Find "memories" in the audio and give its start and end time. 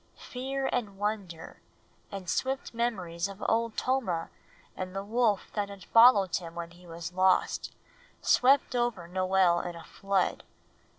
2.73-3.27